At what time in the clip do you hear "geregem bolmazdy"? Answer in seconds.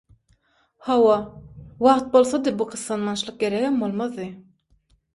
3.47-4.31